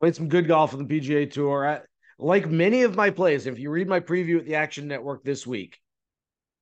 Played 0.00 0.16
some 0.16 0.28
good 0.28 0.48
golf 0.48 0.74
on 0.74 0.86
the 0.86 1.00
PGA 1.00 1.30
Tour. 1.30 1.68
I, 1.68 1.80
like 2.18 2.48
many 2.48 2.82
of 2.82 2.96
my 2.96 3.10
plays, 3.10 3.46
if 3.46 3.58
you 3.58 3.70
read 3.70 3.88
my 3.88 4.00
preview 4.00 4.38
at 4.38 4.46
the 4.46 4.56
Action 4.56 4.88
Network 4.88 5.22
this 5.22 5.46
week, 5.46 5.78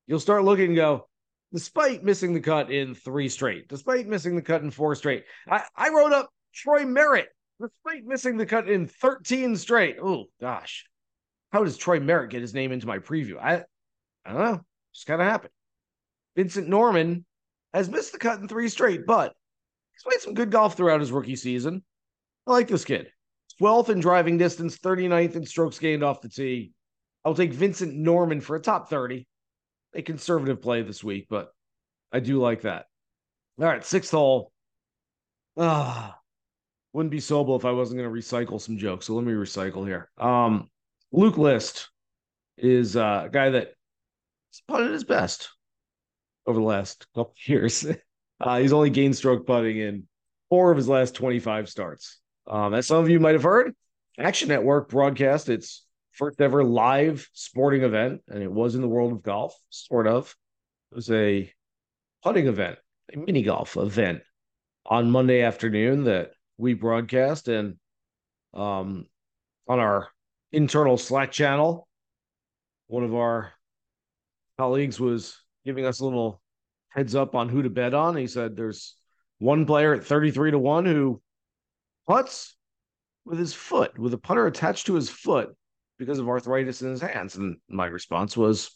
you'll 0.06 0.20
start 0.20 0.44
looking 0.44 0.66
and 0.66 0.76
go, 0.76 1.08
despite 1.52 2.04
missing 2.04 2.34
the 2.34 2.40
cut 2.40 2.70
in 2.70 2.94
three 2.94 3.28
straight, 3.28 3.68
despite 3.68 4.06
missing 4.06 4.36
the 4.36 4.42
cut 4.42 4.62
in 4.62 4.70
four 4.70 4.94
straight, 4.94 5.24
I, 5.48 5.62
I 5.76 5.90
wrote 5.90 6.12
up 6.12 6.30
Troy 6.54 6.84
Merritt, 6.84 7.28
despite 7.60 8.04
missing 8.04 8.36
the 8.36 8.46
cut 8.46 8.68
in 8.68 8.86
13 8.86 9.56
straight. 9.56 9.96
Oh, 10.02 10.26
gosh. 10.40 10.86
How 11.52 11.62
does 11.62 11.76
Troy 11.76 12.00
Merritt 12.00 12.30
get 12.30 12.42
his 12.42 12.54
name 12.54 12.72
into 12.72 12.86
my 12.86 12.98
preview? 12.98 13.38
I, 13.38 13.62
I 14.24 14.32
don't 14.32 14.44
know. 14.44 14.60
Just 14.92 15.06
kind 15.06 15.20
of 15.20 15.28
happened. 15.28 15.52
Vincent 16.36 16.68
Norman 16.68 17.24
has 17.72 17.88
missed 17.88 18.12
the 18.12 18.18
cut 18.18 18.40
in 18.40 18.48
three 18.48 18.68
straight, 18.68 19.06
but 19.06 19.34
he's 19.92 20.02
played 20.02 20.20
some 20.20 20.34
good 20.34 20.50
golf 20.50 20.76
throughout 20.76 21.00
his 21.00 21.12
rookie 21.12 21.36
season. 21.36 21.84
I 22.46 22.52
like 22.52 22.68
this 22.68 22.84
kid. 22.84 23.08
12th 23.60 23.88
in 23.88 24.00
driving 24.00 24.36
distance, 24.36 24.78
39th 24.78 25.36
in 25.36 25.46
strokes 25.46 25.78
gained 25.78 26.02
off 26.02 26.20
the 26.20 26.28
tee. 26.28 26.72
I'll 27.24 27.34
take 27.34 27.52
Vincent 27.52 27.94
Norman 27.94 28.40
for 28.40 28.56
a 28.56 28.60
top 28.60 28.90
30 28.90 29.26
a 29.94 30.02
conservative 30.02 30.60
play 30.60 30.82
this 30.82 31.04
week, 31.04 31.26
but 31.28 31.52
I 32.12 32.20
do 32.20 32.40
like 32.40 32.62
that. 32.62 32.86
All 33.60 33.66
right, 33.66 33.84
sixth 33.84 34.10
hole. 34.10 34.52
Ah, 35.56 36.18
wouldn't 36.92 37.10
be 37.10 37.18
Sobel 37.18 37.58
if 37.58 37.64
I 37.64 37.70
wasn't 37.72 38.00
going 38.00 38.12
to 38.12 38.20
recycle 38.20 38.60
some 38.60 38.78
jokes. 38.78 39.06
So 39.06 39.14
let 39.14 39.24
me 39.24 39.32
recycle 39.32 39.86
here. 39.86 40.10
Um, 40.18 40.70
Luke 41.12 41.38
List 41.38 41.90
is 42.56 42.96
uh, 42.96 43.24
a 43.26 43.28
guy 43.28 43.50
that 43.50 43.72
putted 44.68 44.92
his 44.92 45.04
best 45.04 45.50
over 46.46 46.58
the 46.58 46.64
last 46.64 47.06
couple 47.14 47.34
years. 47.44 47.86
Uh, 48.40 48.58
he's 48.58 48.72
only 48.72 48.90
gained 48.90 49.16
stroke 49.16 49.46
putting 49.46 49.78
in 49.78 50.04
four 50.48 50.70
of 50.70 50.76
his 50.76 50.88
last 50.88 51.14
25 51.14 51.68
starts. 51.68 52.18
Um, 52.46 52.74
as 52.74 52.86
some 52.86 52.98
of 52.98 53.08
you 53.08 53.20
might 53.20 53.34
have 53.34 53.42
heard, 53.42 53.74
Action 54.18 54.48
Network 54.48 54.88
broadcast 54.88 55.48
its 55.48 55.83
first 56.14 56.40
ever 56.40 56.64
live 56.64 57.28
sporting 57.32 57.82
event, 57.82 58.22
and 58.28 58.42
it 58.42 58.50
was 58.50 58.74
in 58.74 58.80
the 58.80 58.88
world 58.88 59.12
of 59.12 59.22
golf, 59.22 59.54
sort 59.68 60.06
of. 60.06 60.34
It 60.92 60.94
was 60.94 61.10
a 61.10 61.52
putting 62.22 62.46
event, 62.46 62.78
a 63.12 63.18
mini 63.18 63.42
golf 63.42 63.76
event 63.76 64.22
on 64.86 65.10
Monday 65.10 65.42
afternoon 65.42 66.04
that 66.04 66.30
we 66.56 66.74
broadcast 66.74 67.48
and 67.48 67.76
um, 68.54 69.06
on 69.66 69.80
our 69.80 70.08
internal 70.52 70.96
Slack 70.96 71.32
channel. 71.32 71.88
One 72.86 73.02
of 73.02 73.14
our 73.14 73.52
colleagues 74.56 75.00
was 75.00 75.36
giving 75.64 75.84
us 75.84 75.98
a 75.98 76.04
little 76.04 76.40
heads 76.90 77.16
up 77.16 77.34
on 77.34 77.48
who 77.48 77.62
to 77.62 77.70
bet 77.70 77.92
on. 77.92 78.16
He 78.16 78.28
said 78.28 78.54
there's 78.54 78.94
one 79.38 79.66
player 79.66 79.94
at 79.94 80.04
33 80.04 80.52
to 80.52 80.58
1 80.60 80.84
who 80.84 81.20
puts 82.06 82.54
with 83.24 83.38
his 83.38 83.52
foot, 83.52 83.98
with 83.98 84.14
a 84.14 84.18
putter 84.18 84.46
attached 84.46 84.86
to 84.86 84.94
his 84.94 85.10
foot 85.10 85.56
because 85.98 86.18
of 86.18 86.28
arthritis 86.28 86.82
in 86.82 86.90
his 86.90 87.00
hands. 87.00 87.36
And 87.36 87.56
my 87.68 87.86
response 87.86 88.36
was, 88.36 88.70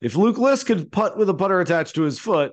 if 0.00 0.16
Luke 0.16 0.38
List 0.38 0.66
could 0.66 0.92
putt 0.92 1.16
with 1.16 1.28
a 1.28 1.34
putter 1.34 1.60
attached 1.60 1.94
to 1.94 2.02
his 2.02 2.18
foot, 2.18 2.52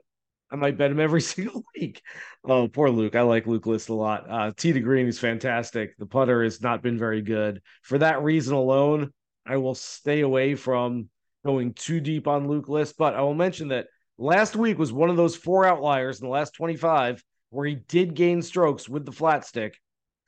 I 0.51 0.55
might 0.55 0.77
bet 0.77 0.91
him 0.91 1.00
every 1.00 1.22
single 1.33 1.63
week. 1.75 2.01
Oh, 2.43 2.67
poor 2.67 2.89
Luke. 2.89 3.15
I 3.15 3.22
like 3.22 3.48
Luke 3.48 3.65
List 3.65 3.89
a 3.89 3.93
lot. 3.93 4.29
Uh, 4.29 4.51
Tee 4.55 4.74
to 4.74 4.79
green 4.79 5.07
is 5.07 5.19
fantastic. 5.19 5.98
The 5.98 6.05
putter 6.05 6.43
has 6.43 6.62
not 6.62 6.83
been 6.83 6.98
very 6.98 7.22
good. 7.22 7.62
For 7.81 7.98
that 7.98 8.24
reason 8.24 8.53
alone, 8.53 9.12
I 9.45 9.57
will 9.57 9.75
stay 9.75 10.22
away 10.22 10.55
from 10.55 11.10
going 11.45 11.74
too 11.74 12.00
deep 12.00 12.27
on 12.27 12.48
Luke 12.48 12.69
List. 12.69 12.98
But 12.98 13.15
I 13.15 13.22
will 13.22 13.33
mention 13.33 13.69
that 13.69 13.88
last 14.17 14.55
week 14.55 14.77
was 14.77 14.93
one 14.93 15.10
of 15.10 15.17
those 15.17 15.36
four 15.36 15.65
outliers 15.65 16.22
in 16.22 16.27
the 16.27 16.31
last 16.31 16.53
25 16.55 17.24
where 17.50 17.67
he 17.67 17.75
did 17.75 18.15
gain 18.15 18.41
strokes 18.41 18.89
with 18.89 19.05
the 19.05 19.12
flat 19.12 19.45
stick. 19.45 19.77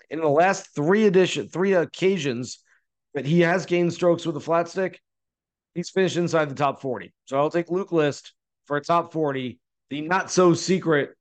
In 0.09 0.19
the 0.19 0.27
last 0.27 0.75
three 0.75 1.05
edition, 1.07 1.49
three 1.49 1.73
occasions 1.73 2.59
that 3.15 3.25
he 3.25 3.41
has 3.41 3.65
gained 3.65 3.93
strokes 3.93 4.25
with 4.25 4.35
a 4.35 4.41
flat 4.41 4.67
stick, 4.67 5.01
he's 5.73 5.89
finished 5.89 6.17
inside 6.17 6.49
the 6.49 6.55
top 6.55 6.81
40. 6.81 7.13
So 7.23 7.37
I'll 7.37 7.49
take 7.49 7.71
Luke 7.71 7.91
List 7.91 8.33
for 8.65 8.77
a 8.77 8.81
top 8.81 9.13
40. 9.13 9.57
The 9.89 10.01
not 10.01 10.29
so 10.29 10.53
secret 10.53 11.15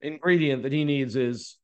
ingredient 0.00 0.62
that 0.64 0.72
he 0.72 0.84
needs 0.84 1.14
is 1.14 1.58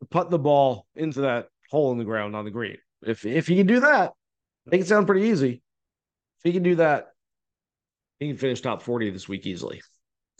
to 0.00 0.06
put 0.06 0.30
the 0.30 0.38
ball 0.38 0.86
into 0.96 1.22
that 1.22 1.46
hole 1.70 1.92
in 1.92 1.98
the 1.98 2.04
ground 2.04 2.34
on 2.34 2.44
the 2.44 2.50
green. 2.50 2.76
If 3.02 3.24
if 3.24 3.46
he 3.46 3.56
can 3.56 3.66
do 3.66 3.80
that, 3.80 4.12
make 4.66 4.80
it 4.80 4.88
sound 4.88 5.06
pretty 5.06 5.28
easy. 5.28 5.62
If 6.38 6.42
he 6.44 6.52
can 6.52 6.62
do 6.62 6.74
that, 6.76 7.12
he 8.18 8.28
can 8.28 8.36
finish 8.36 8.60
top 8.60 8.82
40 8.82 9.10
this 9.10 9.28
week 9.28 9.46
easily. 9.46 9.80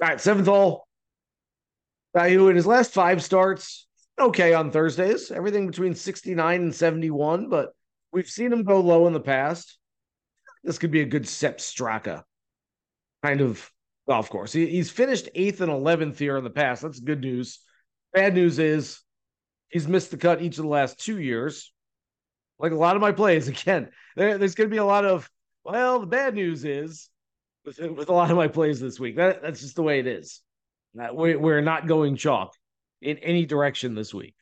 All 0.02 0.08
right, 0.08 0.20
seventh 0.20 0.48
hole. 0.48 0.86
Who 2.14 2.48
in 2.48 2.56
his 2.56 2.66
last 2.66 2.92
five 2.92 3.22
starts, 3.22 3.86
okay 4.18 4.54
on 4.54 4.70
Thursdays, 4.70 5.30
everything 5.30 5.66
between 5.66 5.94
69 5.94 6.60
and 6.60 6.74
71, 6.74 7.48
but 7.48 7.74
we've 8.14 8.28
seen 8.28 8.52
him 8.52 8.62
go 8.62 8.80
low 8.80 9.06
in 9.06 9.12
the 9.12 9.20
past. 9.20 9.76
This 10.62 10.78
could 10.78 10.92
be 10.92 11.02
a 11.02 11.06
good 11.06 11.28
Sepp 11.28 11.58
Straka 11.58 12.22
kind 13.22 13.40
of 13.40 13.70
golf 14.08 14.30
course. 14.30 14.52
He, 14.52 14.66
he's 14.66 14.90
finished 14.90 15.28
eighth 15.34 15.60
and 15.60 15.70
11th 15.70 16.16
here 16.16 16.38
in 16.38 16.44
the 16.44 16.50
past. 16.50 16.82
That's 16.82 17.00
good 17.00 17.20
news. 17.20 17.58
Bad 18.12 18.34
news 18.34 18.58
is 18.58 19.00
he's 19.68 19.88
missed 19.88 20.10
the 20.10 20.16
cut 20.16 20.40
each 20.40 20.58
of 20.58 20.64
the 20.64 20.70
last 20.70 20.98
two 20.98 21.18
years. 21.18 21.72
Like 22.58 22.72
a 22.72 22.76
lot 22.76 22.96
of 22.96 23.02
my 23.02 23.12
plays, 23.12 23.48
again, 23.48 23.90
there, 24.16 24.38
there's 24.38 24.54
going 24.54 24.70
to 24.70 24.74
be 24.74 24.78
a 24.78 24.84
lot 24.84 25.04
of, 25.04 25.28
well, 25.64 25.98
the 25.98 26.06
bad 26.06 26.34
news 26.34 26.64
is 26.64 27.10
with, 27.66 27.78
with 27.78 28.08
a 28.08 28.12
lot 28.12 28.30
of 28.30 28.36
my 28.36 28.48
plays 28.48 28.78
this 28.78 29.00
week. 29.00 29.16
That, 29.16 29.42
that's 29.42 29.60
just 29.60 29.74
the 29.74 29.82
way 29.82 29.98
it 29.98 30.06
is. 30.06 30.40
We, 31.12 31.34
we're 31.34 31.60
not 31.60 31.88
going 31.88 32.16
chalk 32.16 32.54
in 33.02 33.18
any 33.18 33.44
direction 33.44 33.94
this 33.94 34.14
week. 34.14 34.34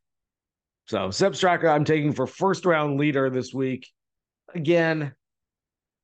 So 0.86 1.10
Sepp 1.10 1.34
I'm 1.64 1.84
taking 1.84 2.12
for 2.12 2.26
first 2.26 2.64
round 2.64 2.98
leader 2.98 3.30
this 3.30 3.54
week. 3.54 3.88
Again, 4.54 5.14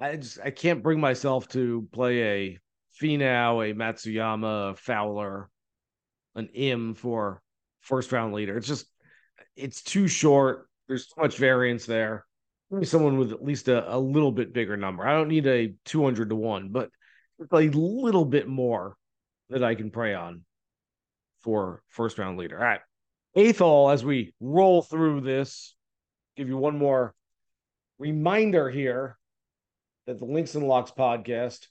I 0.01 0.17
just 0.17 0.39
I 0.43 0.51
can't 0.51 0.83
bring 0.83 1.01
myself 1.01 1.49
to 1.49 1.89
play 1.93 2.23
a 2.23 2.59
Finau, 3.01 3.69
a 3.69 3.75
Matsuyama, 3.75 4.73
a 4.73 4.77
Fowler, 4.77 5.51
an 6.35 6.49
Im 6.55 6.95
for 6.95 7.43
first 7.81 8.13
round 8.13 8.35
leader. 8.35 8.57
It's 8.57 8.69
just 8.69 8.87
it's 9.57 9.83
too 9.83 10.09
short. 10.09 10.69
There's 10.87 11.07
too 11.07 11.21
much 11.21 11.37
variance 11.37 11.85
there. 11.85 12.25
Maybe 12.71 12.87
someone 12.87 13.19
with 13.19 13.33
at 13.33 13.45
least 13.45 13.69
a, 13.69 13.95
a 13.95 13.99
little 13.99 14.33
bit 14.33 14.53
bigger 14.53 14.77
number. 14.77 15.07
I 15.07 15.13
don't 15.13 15.29
need 15.29 15.47
a 15.47 15.75
200 15.87 16.29
to 16.29 16.37
1, 16.37 16.69
but 16.69 16.91
a 17.51 17.57
little 17.57 18.25
bit 18.25 18.47
more 18.47 18.97
that 19.51 19.65
I 19.65 19.75
can 19.75 19.91
prey 19.91 20.15
on 20.15 20.45
for 21.41 21.83
first 21.89 22.19
round 22.19 22.39
leader. 22.39 22.59
All 22.59 22.65
right. 22.65 22.81
Hole, 23.39 23.91
as 23.91 24.05
we 24.05 24.35
roll 24.41 24.83
through 24.83 25.21
this, 25.21 25.77
give 26.37 26.49
you 26.49 26.57
one 26.57 26.77
more 26.77 27.15
reminder 28.01 28.69
here 28.69 29.17
that 30.09 30.19
the 30.19 30.25
Links 30.25 30.57
and 30.57 30.67
Locks 30.67 30.91
podcast 30.91 31.69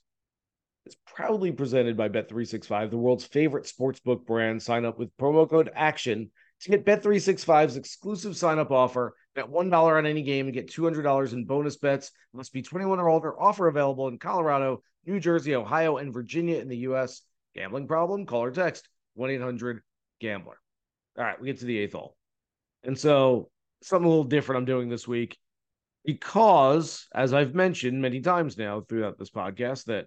is 0.86 0.96
proudly 1.14 1.52
presented 1.52 1.94
by 1.94 2.08
Bet365, 2.08 2.88
the 2.88 2.96
world's 2.96 3.26
favorite 3.26 3.66
sportsbook 3.66 4.24
brand. 4.24 4.62
Sign 4.62 4.86
up 4.86 4.98
with 4.98 5.14
promo 5.18 5.48
code 5.48 5.70
ACTION 5.74 6.30
to 6.62 6.70
get 6.70 6.86
Bet365's 6.86 7.76
exclusive 7.76 8.34
sign 8.34 8.58
up 8.58 8.70
offer. 8.70 9.14
Bet 9.34 9.50
$1 9.50 9.72
on 9.74 10.06
any 10.06 10.22
game 10.22 10.46
and 10.46 10.54
get 10.54 10.72
$200 10.72 11.32
in 11.34 11.44
bonus 11.44 11.76
bets. 11.76 12.12
Must 12.32 12.50
be 12.50 12.62
21 12.62 12.98
or 12.98 13.10
older. 13.10 13.38
Offer 13.38 13.68
available 13.68 14.08
in 14.08 14.18
Colorado, 14.18 14.82
New 15.04 15.20
Jersey, 15.20 15.54
Ohio, 15.54 15.98
and 15.98 16.14
Virginia 16.14 16.60
in 16.60 16.68
the 16.68 16.78
U.S. 16.78 17.20
Gambling 17.54 17.88
problem? 17.88 18.24
Call 18.24 18.44
or 18.44 18.52
text 18.52 18.88
1 19.16 19.30
800 19.32 19.82
Gambler. 20.18 20.58
All 21.18 21.24
right, 21.24 21.40
we 21.40 21.48
get 21.48 21.58
to 21.60 21.66
the 21.66 21.78
eighth 21.78 21.94
hole. 21.94 22.16
And 22.84 22.96
so, 22.96 23.50
something 23.82 24.06
a 24.06 24.08
little 24.08 24.24
different 24.24 24.58
I'm 24.58 24.64
doing 24.64 24.88
this 24.88 25.08
week 25.08 25.36
because, 26.04 27.08
as 27.12 27.34
I've 27.34 27.54
mentioned 27.54 28.00
many 28.00 28.20
times 28.20 28.56
now 28.56 28.82
throughout 28.82 29.18
this 29.18 29.30
podcast, 29.30 29.86
that 29.86 30.06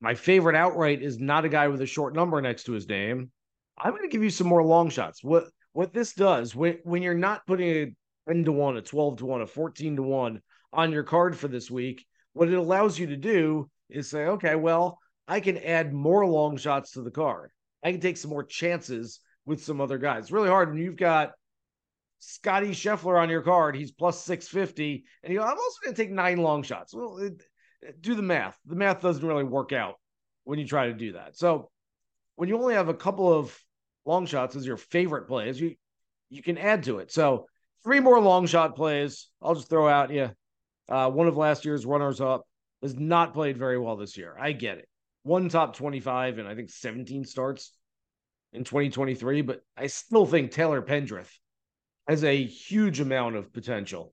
my 0.00 0.14
favorite 0.14 0.56
outright 0.56 1.00
is 1.00 1.20
not 1.20 1.44
a 1.44 1.48
guy 1.48 1.68
with 1.68 1.80
a 1.80 1.86
short 1.86 2.14
number 2.14 2.40
next 2.40 2.64
to 2.64 2.72
his 2.72 2.88
name. 2.88 3.30
I'm 3.78 3.92
going 3.92 4.02
to 4.02 4.08
give 4.08 4.24
you 4.24 4.30
some 4.30 4.48
more 4.48 4.64
long 4.64 4.90
shots. 4.90 5.22
What 5.22 5.44
what 5.74 5.94
this 5.94 6.12
does 6.12 6.56
when 6.56 6.78
when 6.82 7.02
you're 7.02 7.14
not 7.14 7.46
putting 7.46 7.68
a 7.68 7.94
10 8.28 8.44
to 8.44 8.52
1, 8.52 8.76
a 8.78 8.82
12 8.82 9.18
to 9.18 9.26
1, 9.26 9.42
a 9.42 9.46
14 9.46 9.96
to 9.96 10.02
1 10.02 10.40
on 10.72 10.92
your 10.92 11.04
card 11.04 11.36
for 11.36 11.46
this 11.46 11.70
week, 11.70 12.04
what 12.32 12.48
it 12.48 12.54
allows 12.54 12.98
you 12.98 13.06
to 13.06 13.16
do 13.16 13.70
is 13.88 14.10
say, 14.10 14.26
okay, 14.26 14.56
well, 14.56 14.98
I 15.28 15.38
can 15.38 15.56
add 15.58 15.92
more 15.92 16.26
long 16.26 16.56
shots 16.56 16.92
to 16.92 17.02
the 17.02 17.10
card. 17.10 17.50
I 17.84 17.92
can 17.92 18.00
take 18.00 18.16
some 18.16 18.30
more 18.30 18.44
chances 18.44 19.20
with 19.46 19.62
some 19.62 19.80
other 19.80 19.98
guys. 19.98 20.24
It's 20.24 20.32
really 20.32 20.48
hard 20.48 20.70
when 20.70 20.78
you've 20.78 20.96
got 20.96 21.32
Scotty 22.18 22.70
Scheffler 22.70 23.20
on 23.20 23.28
your 23.28 23.42
card. 23.42 23.74
He's 23.74 23.90
plus 23.90 24.24
650. 24.24 25.04
And 25.22 25.32
you 25.32 25.40
go, 25.40 25.44
I'm 25.44 25.58
also 25.58 25.78
going 25.84 25.94
to 25.94 26.02
take 26.02 26.12
nine 26.12 26.38
long 26.38 26.62
shots. 26.62 26.94
Well, 26.94 27.18
it, 27.18 27.42
do 28.00 28.14
the 28.14 28.22
math. 28.22 28.58
The 28.66 28.76
math 28.76 29.00
doesn't 29.00 29.26
really 29.26 29.44
work 29.44 29.72
out 29.72 29.96
when 30.44 30.58
you 30.58 30.66
try 30.66 30.86
to 30.86 30.94
do 30.94 31.12
that. 31.12 31.36
So 31.36 31.70
when 32.36 32.48
you 32.48 32.56
only 32.58 32.74
have 32.74 32.88
a 32.88 32.94
couple 32.94 33.32
of 33.32 33.56
long 34.04 34.26
shots 34.26 34.56
as 34.56 34.66
your 34.66 34.76
favorite 34.76 35.26
plays, 35.26 35.60
you 35.60 35.74
you 36.30 36.42
can 36.42 36.56
add 36.56 36.84
to 36.84 36.98
it. 36.98 37.12
So 37.12 37.46
three 37.84 38.00
more 38.00 38.20
long 38.20 38.46
shot 38.46 38.74
plays. 38.74 39.28
I'll 39.42 39.54
just 39.54 39.68
throw 39.68 39.88
out 39.88 40.10
yeah. 40.10 40.30
Uh, 40.88 41.10
one 41.10 41.28
of 41.28 41.36
last 41.36 41.64
year's 41.64 41.86
runners 41.86 42.20
up 42.20 42.46
has 42.82 42.98
not 42.98 43.34
played 43.34 43.56
very 43.56 43.78
well 43.78 43.96
this 43.96 44.16
year. 44.16 44.36
I 44.40 44.52
get 44.52 44.78
it. 44.78 44.88
One 45.24 45.48
top 45.48 45.76
25 45.76 46.38
and 46.38 46.48
I 46.48 46.54
think 46.54 46.70
17 46.70 47.24
starts 47.24 47.72
in 48.52 48.64
2023, 48.64 49.42
but 49.42 49.62
I 49.76 49.86
still 49.86 50.26
think 50.26 50.50
Taylor 50.50 50.82
Pendrith 50.82 51.30
has 52.06 52.24
a 52.24 52.44
huge 52.44 53.00
amount 53.00 53.36
of 53.36 53.52
potential. 53.52 54.12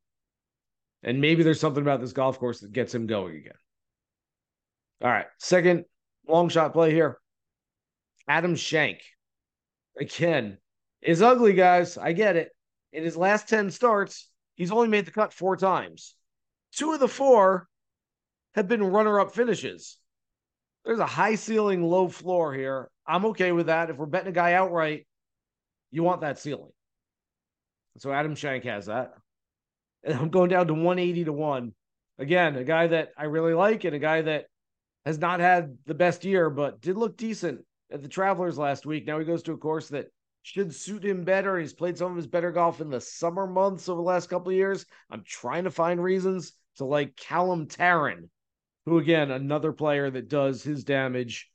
And 1.03 1.21
maybe 1.21 1.43
there's 1.43 1.59
something 1.59 1.81
about 1.81 2.01
this 2.01 2.13
golf 2.13 2.39
course 2.39 2.59
that 2.59 2.71
gets 2.71 2.93
him 2.93 3.07
going 3.07 3.35
again. 3.35 3.53
All 5.01 5.09
right. 5.09 5.25
Second 5.37 5.85
long 6.27 6.49
shot 6.49 6.73
play 6.73 6.91
here. 6.91 7.19
Adam 8.27 8.55
Schenk. 8.55 8.99
Again, 9.99 10.57
is 11.01 11.21
ugly, 11.21 11.53
guys. 11.53 11.97
I 11.97 12.13
get 12.13 12.35
it. 12.35 12.51
In 12.93 13.03
his 13.03 13.17
last 13.17 13.49
10 13.49 13.71
starts, 13.71 14.29
he's 14.55 14.71
only 14.71 14.87
made 14.87 15.05
the 15.05 15.11
cut 15.11 15.33
four 15.33 15.57
times. 15.57 16.15
Two 16.73 16.93
of 16.93 16.99
the 16.99 17.07
four 17.07 17.67
have 18.55 18.67
been 18.67 18.83
runner 18.83 19.19
up 19.19 19.33
finishes. 19.33 19.97
There's 20.85 20.99
a 20.99 21.05
high 21.05 21.35
ceiling, 21.35 21.83
low 21.83 22.07
floor 22.07 22.53
here. 22.53 22.89
I'm 23.09 23.25
okay 23.25 23.51
with 23.51 23.65
that. 23.65 23.89
If 23.89 23.97
we're 23.97 24.05
betting 24.05 24.29
a 24.29 24.31
guy 24.31 24.53
outright, 24.53 25.07
you 25.91 26.03
want 26.03 26.21
that 26.21 26.37
ceiling. 26.37 26.71
So 27.97 28.13
Adam 28.13 28.35
Schenk 28.35 28.63
has 28.65 28.85
that. 28.85 29.13
And 30.03 30.13
I'm 30.13 30.29
going 30.29 30.49
down 30.49 30.67
to 30.67 30.73
180 30.73 31.25
to 31.25 31.33
1. 31.33 31.73
Again, 32.19 32.55
a 32.55 32.63
guy 32.63 32.87
that 32.87 33.09
I 33.17 33.25
really 33.25 33.53
like 33.53 33.83
and 33.83 33.95
a 33.95 33.99
guy 33.99 34.21
that 34.21 34.45
has 35.05 35.17
not 35.17 35.39
had 35.39 35.75
the 35.87 35.95
best 35.95 36.23
year, 36.23 36.49
but 36.49 36.81
did 36.81 36.97
look 36.97 37.17
decent 37.17 37.65
at 37.91 38.03
the 38.03 38.07
Travelers 38.07 38.57
last 38.57 38.85
week. 38.85 39.07
Now 39.07 39.17
he 39.17 39.25
goes 39.25 39.41
to 39.43 39.53
a 39.53 39.57
course 39.57 39.89
that 39.89 40.07
should 40.43 40.73
suit 40.73 41.03
him 41.03 41.23
better. 41.23 41.57
He's 41.57 41.73
played 41.73 41.97
some 41.97 42.11
of 42.11 42.17
his 42.17 42.27
better 42.27 42.51
golf 42.51 42.79
in 42.79 42.89
the 42.89 43.01
summer 43.01 43.47
months 43.47 43.89
over 43.89 43.97
the 43.97 44.07
last 44.07 44.29
couple 44.29 44.49
of 44.49 44.55
years. 44.55 44.85
I'm 45.09 45.23
trying 45.25 45.63
to 45.63 45.71
find 45.71 46.01
reasons 46.01 46.53
to 46.77 46.85
like 46.85 47.15
Callum 47.15 47.67
Tarren, 47.67 48.29
who 48.85 48.99
again, 48.99 49.31
another 49.31 49.73
player 49.73 50.09
that 50.11 50.29
does 50.29 50.61
his 50.61 50.83
damage 50.83 51.49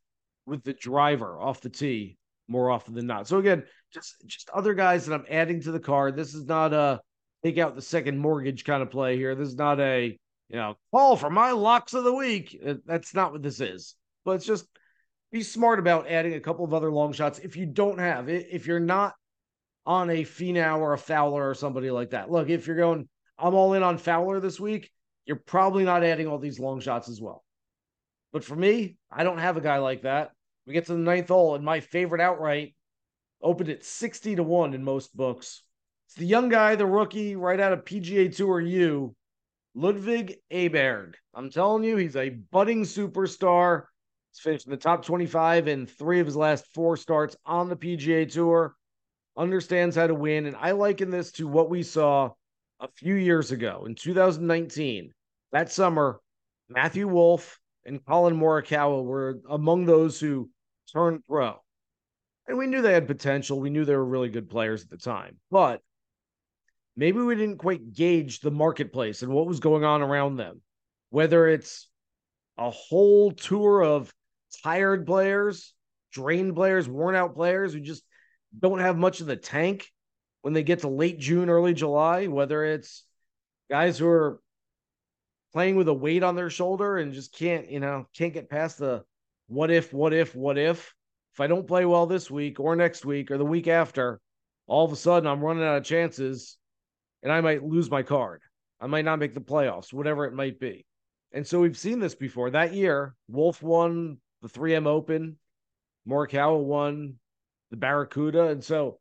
with 0.46 0.62
the 0.62 0.72
driver 0.72 1.38
off 1.38 1.60
the 1.60 1.70
tee 1.70 2.16
more 2.48 2.70
often 2.70 2.94
than 2.94 3.06
not. 3.06 3.26
So 3.26 3.38
again, 3.38 3.64
just 3.92 4.16
just 4.26 4.50
other 4.50 4.74
guys 4.74 5.06
that 5.06 5.14
I'm 5.14 5.26
adding 5.30 5.60
to 5.62 5.72
the 5.72 5.80
card. 5.80 6.16
This 6.16 6.34
is 6.34 6.44
not 6.44 6.72
a 6.72 7.00
take 7.42 7.58
out 7.58 7.74
the 7.74 7.82
second 7.82 8.18
mortgage 8.18 8.64
kind 8.64 8.82
of 8.82 8.90
play 8.90 9.16
here. 9.16 9.34
This 9.34 9.48
is 9.48 9.56
not 9.56 9.80
a 9.80 10.18
you 10.48 10.56
know, 10.56 10.76
call 10.92 11.16
for 11.16 11.30
my 11.30 11.52
locks 11.52 11.94
of 11.94 12.04
the 12.04 12.12
week. 12.12 12.58
Uh, 12.64 12.74
That's 12.86 13.14
not 13.14 13.32
what 13.32 13.42
this 13.42 13.60
is. 13.60 13.94
But 14.24 14.32
it's 14.32 14.46
just 14.46 14.66
be 15.32 15.42
smart 15.42 15.78
about 15.78 16.08
adding 16.08 16.34
a 16.34 16.40
couple 16.40 16.64
of 16.64 16.74
other 16.74 16.90
long 16.90 17.12
shots 17.12 17.38
if 17.38 17.56
you 17.56 17.66
don't 17.66 17.98
have 17.98 18.28
it. 18.28 18.48
If 18.50 18.66
you're 18.66 18.80
not 18.80 19.14
on 19.86 20.10
a 20.10 20.22
Finau 20.22 20.78
or 20.78 20.92
a 20.92 20.98
Fowler 20.98 21.48
or 21.48 21.54
somebody 21.54 21.90
like 21.90 22.10
that. 22.10 22.30
Look, 22.30 22.48
if 22.48 22.66
you're 22.66 22.76
going, 22.76 23.08
I'm 23.38 23.54
all 23.54 23.74
in 23.74 23.82
on 23.82 23.98
Fowler 23.98 24.40
this 24.40 24.58
week, 24.58 24.90
you're 25.26 25.36
probably 25.36 25.84
not 25.84 26.04
adding 26.04 26.26
all 26.26 26.38
these 26.38 26.58
long 26.58 26.80
shots 26.80 27.08
as 27.08 27.20
well. 27.20 27.43
But 28.34 28.42
for 28.42 28.56
me, 28.56 28.96
I 29.12 29.22
don't 29.22 29.38
have 29.38 29.56
a 29.56 29.60
guy 29.60 29.78
like 29.78 30.02
that. 30.02 30.32
We 30.66 30.72
get 30.72 30.86
to 30.86 30.92
the 30.92 30.98
ninth 30.98 31.28
hole, 31.28 31.54
and 31.54 31.64
my 31.64 31.78
favorite 31.78 32.20
outright 32.20 32.74
opened 33.40 33.68
at 33.68 33.84
60 33.84 34.34
to 34.34 34.42
1 34.42 34.74
in 34.74 34.82
most 34.82 35.16
books. 35.16 35.62
It's 36.08 36.16
the 36.16 36.26
young 36.26 36.48
guy, 36.48 36.74
the 36.74 36.84
rookie, 36.84 37.36
right 37.36 37.60
out 37.60 37.72
of 37.72 37.84
PGA 37.84 38.34
Tour 38.34 38.60
U, 38.60 39.14
Ludvig 39.76 40.38
Aberg. 40.52 41.14
I'm 41.32 41.48
telling 41.48 41.84
you, 41.84 41.96
he's 41.96 42.16
a 42.16 42.30
budding 42.30 42.82
superstar. 42.82 43.84
He's 44.32 44.40
finished 44.40 44.66
in 44.66 44.72
the 44.72 44.78
top 44.78 45.04
25 45.04 45.68
in 45.68 45.86
three 45.86 46.18
of 46.18 46.26
his 46.26 46.36
last 46.36 46.66
four 46.74 46.96
starts 46.96 47.36
on 47.46 47.68
the 47.68 47.76
PGA 47.76 48.28
Tour. 48.28 48.74
Understands 49.36 49.94
how 49.94 50.08
to 50.08 50.14
win. 50.14 50.46
And 50.46 50.56
I 50.56 50.72
liken 50.72 51.08
this 51.08 51.30
to 51.32 51.46
what 51.46 51.70
we 51.70 51.84
saw 51.84 52.32
a 52.80 52.88
few 52.88 53.14
years 53.14 53.52
ago 53.52 53.84
in 53.86 53.94
2019. 53.94 55.12
That 55.52 55.70
summer, 55.70 56.20
Matthew 56.68 57.06
Wolff 57.06 57.60
and 57.86 58.04
Collin 58.04 58.36
Morikawa 58.36 59.02
were 59.02 59.40
among 59.48 59.84
those 59.84 60.18
who 60.18 60.50
turned 60.92 61.24
pro. 61.24 61.56
And 62.46 62.58
we 62.58 62.66
knew 62.66 62.82
they 62.82 62.92
had 62.92 63.06
potential. 63.06 63.60
We 63.60 63.70
knew 63.70 63.84
they 63.84 63.96
were 63.96 64.04
really 64.04 64.28
good 64.28 64.50
players 64.50 64.82
at 64.82 64.90
the 64.90 64.98
time. 64.98 65.38
But 65.50 65.80
maybe 66.96 67.20
we 67.20 67.34
didn't 67.34 67.58
quite 67.58 67.92
gauge 67.92 68.40
the 68.40 68.50
marketplace 68.50 69.22
and 69.22 69.32
what 69.32 69.46
was 69.46 69.60
going 69.60 69.84
on 69.84 70.02
around 70.02 70.36
them. 70.36 70.60
Whether 71.10 71.48
it's 71.48 71.88
a 72.58 72.70
whole 72.70 73.32
tour 73.32 73.82
of 73.82 74.12
tired 74.62 75.06
players, 75.06 75.72
drained 76.12 76.54
players, 76.54 76.88
worn 76.88 77.14
out 77.14 77.34
players 77.34 77.72
who 77.72 77.80
just 77.80 78.02
don't 78.58 78.80
have 78.80 78.96
much 78.96 79.20
of 79.20 79.26
the 79.26 79.36
tank 79.36 79.90
when 80.42 80.52
they 80.52 80.62
get 80.62 80.80
to 80.80 80.88
late 80.88 81.18
June, 81.18 81.48
early 81.48 81.74
July, 81.74 82.26
whether 82.26 82.64
it's 82.64 83.04
guys 83.70 83.98
who 83.98 84.06
are 84.06 84.40
playing 85.54 85.76
with 85.76 85.86
a 85.86 85.94
weight 85.94 86.24
on 86.24 86.34
their 86.34 86.50
shoulder 86.50 86.98
and 86.98 87.14
just 87.14 87.32
can't, 87.32 87.70
you 87.70 87.78
know, 87.78 88.06
can't 88.14 88.34
get 88.34 88.50
past 88.50 88.78
the 88.78 89.04
what 89.46 89.70
if, 89.70 89.92
what 89.92 90.12
if, 90.12 90.34
what 90.34 90.58
if. 90.58 90.92
If 91.32 91.40
I 91.40 91.46
don't 91.46 91.66
play 91.66 91.84
well 91.84 92.06
this 92.06 92.28
week 92.30 92.58
or 92.58 92.74
next 92.74 93.04
week 93.04 93.30
or 93.30 93.38
the 93.38 93.44
week 93.44 93.68
after, 93.68 94.20
all 94.66 94.84
of 94.84 94.92
a 94.92 94.96
sudden 94.96 95.28
I'm 95.28 95.40
running 95.40 95.62
out 95.62 95.76
of 95.76 95.84
chances 95.84 96.58
and 97.22 97.32
I 97.32 97.40
might 97.40 97.62
lose 97.62 97.88
my 97.88 98.02
card. 98.02 98.42
I 98.80 98.88
might 98.88 99.04
not 99.04 99.20
make 99.20 99.32
the 99.32 99.40
playoffs, 99.40 99.92
whatever 99.92 100.24
it 100.24 100.34
might 100.34 100.58
be. 100.58 100.84
And 101.32 101.46
so 101.46 101.60
we've 101.60 101.78
seen 101.78 102.00
this 102.00 102.16
before. 102.16 102.50
That 102.50 102.74
year, 102.74 103.14
Wolff 103.28 103.62
won 103.62 104.18
the 104.42 104.48
3M 104.48 104.86
Open, 104.86 105.36
Morikawa 106.08 106.60
won 106.60 107.14
the 107.70 107.76
Barracuda. 107.76 108.48
And 108.48 108.62
so 108.62 108.98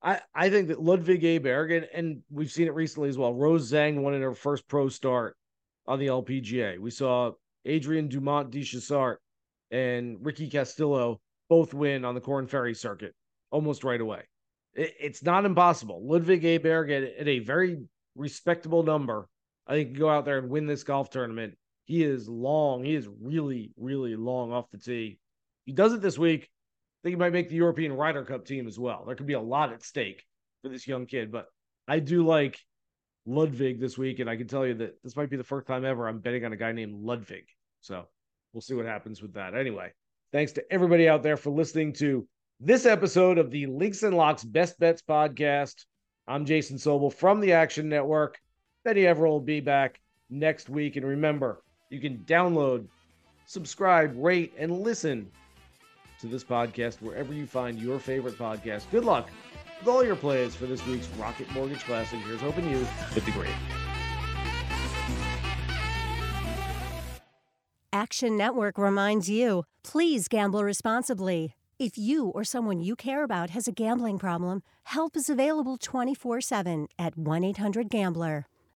I, 0.00 0.20
I 0.32 0.48
think 0.48 0.68
that 0.68 0.80
Ludvig 0.80 1.22
Aberg, 1.22 1.76
and, 1.76 1.88
and 1.92 2.22
we've 2.30 2.52
seen 2.52 2.68
it 2.68 2.74
recently 2.74 3.08
as 3.08 3.18
well, 3.18 3.34
Rose 3.34 3.72
Zhang 3.72 4.00
won 4.00 4.14
in 4.14 4.22
her 4.22 4.34
first 4.34 4.68
pro 4.68 4.88
start 4.88 5.36
on 5.88 5.98
the 5.98 6.06
LPGA. 6.06 6.78
We 6.78 6.90
saw 6.90 7.32
Adrian 7.64 8.08
Dumont 8.08 8.50
de 8.50 8.62
Chassart 8.62 9.16
and 9.70 10.18
Ricky 10.20 10.48
Castillo 10.48 11.20
both 11.48 11.72
win 11.72 12.04
on 12.04 12.14
the 12.14 12.20
Korn 12.20 12.46
Ferry 12.46 12.74
circuit 12.74 13.14
almost 13.50 13.82
right 13.82 14.00
away. 14.00 14.22
It, 14.74 14.94
it's 15.00 15.22
not 15.22 15.46
impossible. 15.46 16.06
Ludvig 16.06 16.42
Aberg 16.42 16.90
at, 16.90 17.18
at 17.18 17.26
a 17.26 17.38
very 17.40 17.78
respectable 18.14 18.82
number, 18.82 19.28
I 19.66 19.72
think, 19.72 19.90
can 19.90 19.98
go 19.98 20.10
out 20.10 20.26
there 20.26 20.38
and 20.38 20.50
win 20.50 20.66
this 20.66 20.84
golf 20.84 21.08
tournament. 21.08 21.56
He 21.86 22.04
is 22.04 22.28
long. 22.28 22.84
He 22.84 22.94
is 22.94 23.08
really, 23.22 23.72
really 23.78 24.14
long 24.14 24.52
off 24.52 24.70
the 24.70 24.78
tee. 24.78 25.18
He 25.64 25.72
does 25.72 25.94
it 25.94 26.02
this 26.02 26.18
week. 26.18 26.42
I 26.42 26.98
think 27.02 27.12
he 27.14 27.18
might 27.18 27.32
make 27.32 27.48
the 27.48 27.56
European 27.56 27.94
Ryder 27.94 28.24
Cup 28.24 28.44
team 28.44 28.66
as 28.68 28.78
well. 28.78 29.04
There 29.06 29.16
could 29.16 29.26
be 29.26 29.32
a 29.32 29.40
lot 29.40 29.72
at 29.72 29.82
stake 29.82 30.22
for 30.62 30.68
this 30.68 30.86
young 30.86 31.06
kid, 31.06 31.32
but 31.32 31.46
I 31.86 32.00
do 32.00 32.26
like 32.26 32.58
Ludvig 33.28 33.78
this 33.78 33.98
week, 33.98 34.20
and 34.20 34.30
I 34.30 34.36
can 34.36 34.48
tell 34.48 34.66
you 34.66 34.74
that 34.74 35.02
this 35.02 35.14
might 35.14 35.28
be 35.28 35.36
the 35.36 35.44
first 35.44 35.66
time 35.66 35.84
ever 35.84 36.08
I'm 36.08 36.18
betting 36.18 36.46
on 36.46 36.52
a 36.54 36.56
guy 36.56 36.72
named 36.72 37.04
Ludvig. 37.04 37.44
So 37.80 38.06
we'll 38.52 38.62
see 38.62 38.74
what 38.74 38.86
happens 38.86 39.20
with 39.20 39.34
that. 39.34 39.54
Anyway, 39.54 39.92
thanks 40.32 40.52
to 40.52 40.72
everybody 40.72 41.08
out 41.08 41.22
there 41.22 41.36
for 41.36 41.50
listening 41.50 41.92
to 41.94 42.26
this 42.58 42.86
episode 42.86 43.36
of 43.36 43.50
the 43.50 43.66
Links 43.66 44.02
and 44.02 44.16
Locks 44.16 44.42
Best 44.42 44.80
Bets 44.80 45.02
podcast. 45.02 45.84
I'm 46.26 46.46
Jason 46.46 46.78
Sobel 46.78 47.12
from 47.12 47.40
the 47.40 47.52
Action 47.52 47.88
Network. 47.88 48.40
Benny 48.84 49.02
Everill 49.02 49.30
will 49.30 49.40
be 49.40 49.60
back 49.60 50.00
next 50.30 50.70
week. 50.70 50.96
And 50.96 51.06
remember, 51.06 51.62
you 51.90 52.00
can 52.00 52.18
download, 52.26 52.86
subscribe, 53.44 54.14
rate, 54.16 54.54
and 54.58 54.80
listen 54.80 55.30
to 56.20 56.26
this 56.26 56.44
podcast 56.44 57.02
wherever 57.02 57.34
you 57.34 57.46
find 57.46 57.78
your 57.78 57.98
favorite 57.98 58.38
podcast. 58.38 58.90
Good 58.90 59.04
luck 59.04 59.28
with 59.80 59.88
all 59.88 60.04
your 60.04 60.16
plays 60.16 60.54
for 60.54 60.66
this 60.66 60.84
week's 60.86 61.08
Rocket 61.18 61.50
Mortgage 61.52 61.84
Classic. 61.84 62.18
Here's 62.20 62.40
hoping 62.40 62.68
you 62.68 62.86
hit 63.12 63.24
the 63.24 63.30
green. 63.30 63.52
Action 67.92 68.36
Network 68.36 68.76
reminds 68.76 69.28
you 69.30 69.64
please 69.82 70.28
gamble 70.28 70.62
responsibly. 70.62 71.54
If 71.78 71.96
you 71.96 72.26
or 72.28 72.42
someone 72.42 72.80
you 72.80 72.96
care 72.96 73.22
about 73.22 73.50
has 73.50 73.68
a 73.68 73.72
gambling 73.72 74.18
problem, 74.18 74.62
help 74.84 75.16
is 75.16 75.30
available 75.30 75.76
24 75.78 76.40
7 76.40 76.88
at 76.98 77.16
1 77.16 77.44
800 77.44 77.88
Gambler. 77.88 78.47